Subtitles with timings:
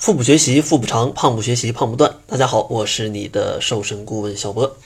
[0.00, 2.14] 腹部学习腹部长，胖不学习胖不断。
[2.26, 4.78] 大家好，我是你的瘦身顾问小博。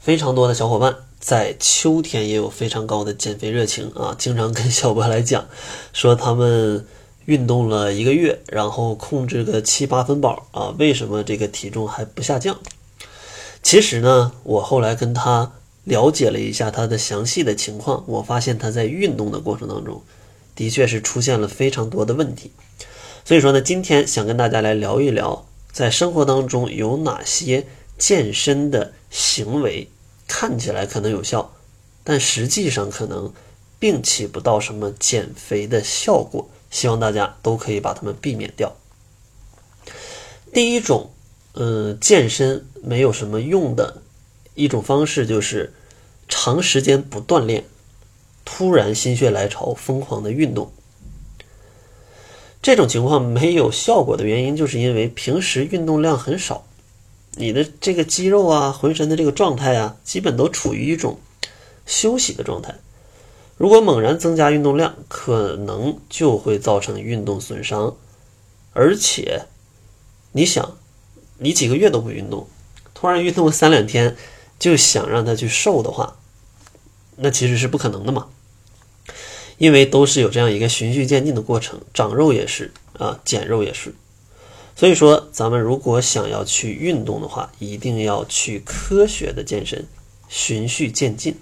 [0.00, 5.48] 非常多的小伙伴在秋天也有非常高的减肥热情啊，经常跟小博来讲，
[5.92, 6.86] 说他们
[7.24, 12.56] 运动了一个月，然后控制个七八分饱啊，为什么这个体重还不下降？
[13.64, 15.50] 其实呢，我后来跟他
[15.82, 20.00] 了解了一下他的详细的情况，我发现他在运动的过程当中，
[20.54, 22.52] 的确是出现了非常多的问题。
[23.24, 29.88] 所以说呢，今天想跟大家来聊一聊，在生活当中有哪些健身的行为
[30.26, 31.52] 看起来可能有效，
[32.02, 33.32] 但实际上可能
[33.78, 36.48] 并起不到什么减肥的效果。
[36.70, 38.74] 希望大家都可以把它们避免掉。
[40.54, 41.10] 第一种，
[41.52, 44.00] 嗯，健身没有什么用的
[44.54, 45.74] 一种方式，就是
[46.28, 47.64] 长时间不锻炼，
[48.44, 50.72] 突然心血来潮疯狂的运动。
[52.62, 56.64] 这种情况没有效果的原因，就是因为平时运动量很少，
[57.32, 61.18] 你的这个肌肉啊、浑身的这个状态啊，基本都处于一种
[61.84, 62.76] 休息的状态。
[63.56, 67.96] 如果猛然增加运动量，可能就会造成运动损伤。
[68.72, 69.46] 而且，
[70.30, 70.78] 你想，
[71.38, 72.46] 你几个月都不运动，
[72.94, 74.16] 突然运动三两天
[74.58, 76.16] 就想让他去瘦的话，
[77.16, 78.28] 那其实是不可能的嘛。
[79.62, 83.94] 因为都是有这样一个循序渐进的过程，长肉也是啊，减肉也是。
[84.74, 89.86] 所以说，咱们如果想要去运动的话，一定要去科学的健身，
[90.28, 91.36] 循序渐进。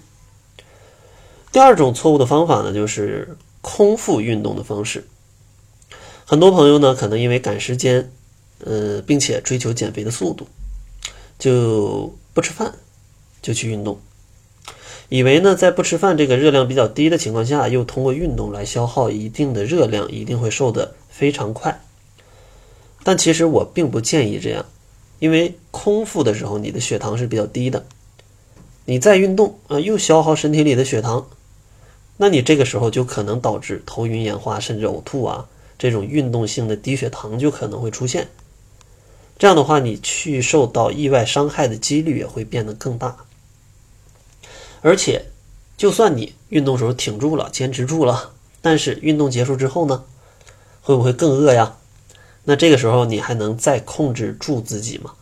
[1.51, 5.07] 第二种错误的方法呢，就是空腹运动的方式。
[6.23, 8.11] 很多朋友呢，可能因为赶时间，
[8.63, 10.47] 呃，并且追求减肥的速度，
[11.39, 12.75] 就不吃饭
[13.41, 13.99] 就去运动。
[15.13, 21.81] 以为呢，在不吃饭这个热量比较低的情况下，又通过运动来消耗一定的热量，一定会瘦得非常快。
[23.03, 24.65] 但其实我并不建议这样，
[25.19, 27.85] 因为空腹的时候你的血糖是比较低的，
[28.85, 31.27] 你再运动啊，又消耗身体里的血糖，
[32.15, 35.45] 那你这个时候就可能导致头晕眼花，甚至呕吐啊，
[35.77, 38.29] 这种运动性的低血糖就可能会出现。
[39.37, 43.17] 这样的话，你去受到意外伤害的几率也会变得更大。
[44.81, 45.25] 而且，
[45.77, 48.31] 就算你运动时候挺住了、坚持住了，
[48.61, 50.03] 但是运动结束之后呢，
[50.81, 51.77] 会不会更饿呀？
[52.43, 55.13] 那这个时候你还能再控制住自己吗？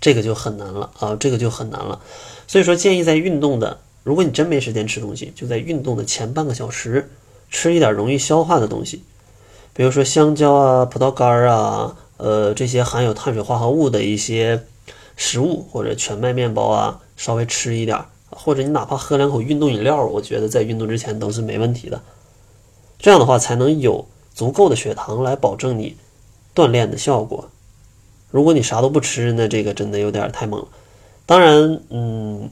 [0.00, 2.00] 这个就很难了啊，这个就很难了。
[2.46, 7.10] 所以说，建议在运动的，如果你真没时间吃东西，就在运动的前半个小时
[7.50, 9.02] 吃一点容易消化的东西，
[9.74, 14.64] 比如说香蕉啊、葡萄干啊，呃，这些含有碳水化合物的一些
[15.16, 17.98] 食物，或者全麦面包啊，稍微吃一点。
[18.30, 22.00] 或者你哪怕喝两口运动饮料，我觉得在运动之前都是没问题的。
[22.98, 25.96] 这样的话才能有足够的血糖来保证你
[26.54, 27.48] 锻炼的效果。
[28.30, 30.68] 如果你啥都不吃，那这个真的有点太猛了。
[31.26, 32.50] 当然，嗯，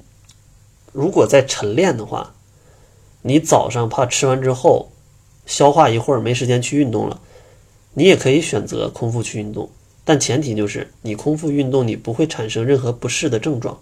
[0.92, 2.34] 如果在晨练的话，
[3.22, 4.90] 你早上怕吃完之后
[5.46, 7.20] 消化一会儿没时间去运动了，
[7.94, 9.68] 你也可以选择空腹去运动，
[10.04, 13.78] 但前提就是你空腹运动你不会产生任何不适的症状。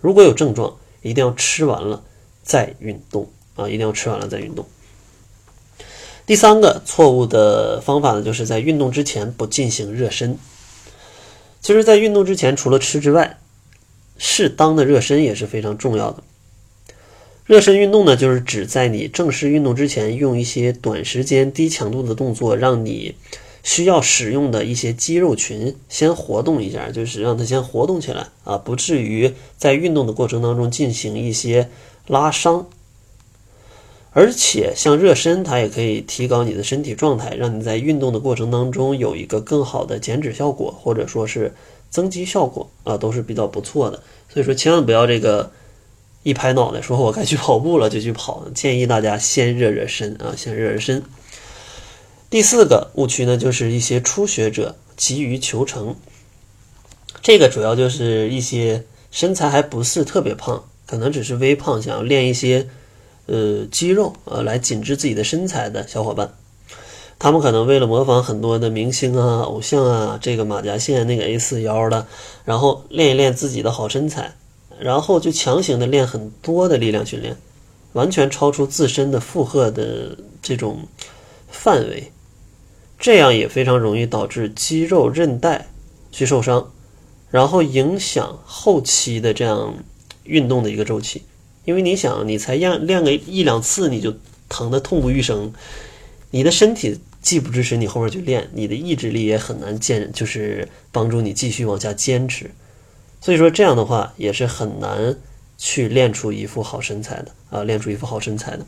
[0.00, 2.02] 如果有症状，一定要吃完了
[2.42, 3.68] 再运动啊！
[3.68, 4.66] 一定要吃完了再运动。
[6.26, 10.38] 第三个错误的方法呢，就是在运动之前不进行热身。
[11.60, 13.38] 其实，在运动之前，除了吃之外，
[14.16, 16.22] 适当的热身也是非常重要的。
[17.46, 23.14] 热身运动呢，就是指在你正式运动之前，用一些短时间、低强度的动作，让你。
[23.68, 31.68] 需要使用的一些肌肉群先活动一下，就是让它先活动起来啊，不至于在运动的过程当中进行一些
[32.06, 32.66] 拉伤。
[34.12, 41.52] 而且像热身，它也可以提高你的身体状态，让你在运动的过程当中有一个更好的减脂效果，或者说是
[41.90, 44.02] 增肌效果啊，都是比较不错的。
[44.32, 45.50] 所以说，千万不要这个
[46.22, 51.02] 一拍脑袋说我该去跑步了就去跑，建议大家先热热身啊，先热热身。
[52.30, 55.96] 第四个误区呢，就是一些初学者急于求成。
[57.22, 62.68] 这个主要就是一些身材还不是特别胖，可能只是微胖，想要练一些
[63.24, 66.34] 呃肌肉呃来紧致自己的身材的小伙伴。
[67.18, 72.06] 他们可能为了模仿很多的明星啊、偶像啊，这个马甲线、那个 A 四腰的，
[72.44, 74.36] 然后练一练自己的好身材，
[74.78, 77.38] 然后就强行的练很多的力量训练，
[77.94, 80.86] 完全超出自身的负荷的这种
[81.48, 82.12] 范围。
[82.98, 85.68] 这样也非常容易导致肌肉韧带
[86.10, 86.72] 去受伤，
[87.30, 89.76] 然后影响后期的这样
[90.24, 91.22] 运动的一个周期。
[91.64, 94.16] 因为你想，你才练练个一两次，你就
[94.48, 95.52] 疼得痛不欲生，
[96.30, 102.50] 你的身体既不支持你后面去练，你的意志力也很难坚，就是帮助你继续往下坚持。
[103.20, 105.16] 所以说这样的话也是很难
[105.58, 108.64] 去练出一副好身材的啊，练出一副好身材的。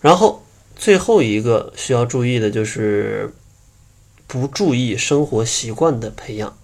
[0.00, 0.42] 然后
[0.80, 3.30] 最后一个需要注意的就是
[4.26, 6.56] 不注意生活习惯的培养，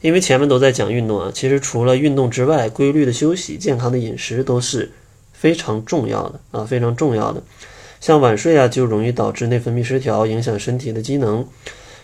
[0.00, 4.92] 因为前面都在讲运动啊，其实除了运动之外，规律的休息、健康的饮食都是
[5.34, 7.42] 非常重要的啊，非常重要的。
[8.00, 11.44] 像晚睡啊，就容易导致内分泌失调，影响身体的机能；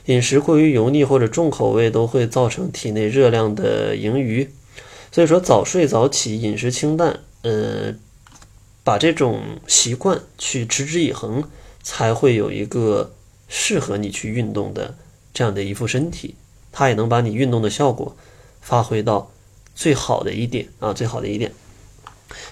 [0.05, 4.47] 饮食过于油腻或者重口味，都会造成体内热量的盈余。
[5.11, 7.95] 所以说，早睡早起，饮食清淡，呃，
[8.87, 11.43] 把这种习惯去持之以恒，
[11.83, 13.13] 才会有一个
[13.49, 14.95] 适合你去运动的
[15.35, 16.37] 这样的一副身体。
[16.71, 18.17] 它也能把你运动的效果
[18.61, 19.33] 发挥到
[19.75, 21.53] 最好的一点啊，最好的一点。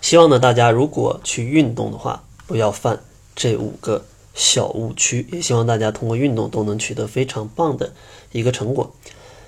[0.01, 2.99] 希望呢，大家如果去运动的话，不要犯。
[3.37, 4.05] 这五个
[4.35, 7.93] 小误区，也希望大家通过运动都能取得非常棒的
[8.33, 8.93] 一个成果。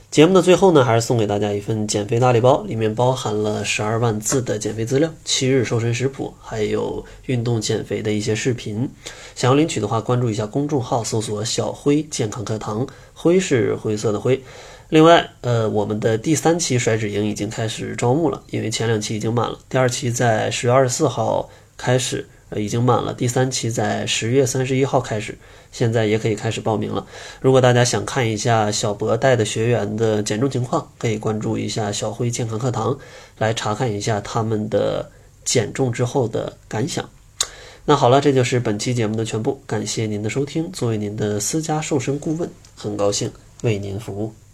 [0.08, 8.88] 节目的最后呢，还是送给大家一份减肥大礼包，里面包含了十二万字的减肥资料、七日瘦身食谱，还有运动减肥的一些视频。
[9.34, 14.42] 想要领取的话，关注一下公众号，搜索“小辉健康课堂”，灰是灰色的灰。
[14.88, 22.26] 另外，呃，我们的第三期甩脂营已经开始招募了，因为前两期已经满了，第二期在十月二十四号开始。
[22.48, 23.12] 呃，已经满了。
[23.12, 25.36] 第三期在十月三十一号开始，
[25.72, 27.04] 现在也可以开始报名了。
[27.40, 32.96] 如果大家想看一下小博带的学员的减重情况，可以关注一下小辉健康课堂，
[33.38, 35.10] 来查看一下他们的
[35.44, 37.08] 减重之后的感想。
[37.84, 40.70] 那好了，这就是本期节目的全部，感谢您的收听。
[40.72, 43.30] 作为您的私家瘦身顾问，很高兴
[43.62, 44.45] 为您服务。